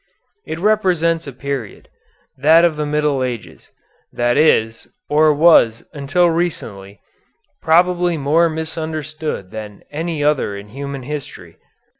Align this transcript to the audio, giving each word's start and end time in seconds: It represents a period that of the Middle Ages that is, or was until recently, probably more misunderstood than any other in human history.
It 0.47 0.57
represents 0.59 1.27
a 1.27 1.31
period 1.31 1.87
that 2.35 2.65
of 2.65 2.75
the 2.75 2.87
Middle 2.87 3.23
Ages 3.23 3.69
that 4.11 4.35
is, 4.35 4.87
or 5.11 5.31
was 5.31 5.83
until 5.93 6.27
recently, 6.31 6.99
probably 7.61 8.17
more 8.17 8.49
misunderstood 8.49 9.51
than 9.51 9.83
any 9.91 10.23
other 10.23 10.57
in 10.57 10.69
human 10.69 11.03
history. 11.03 11.57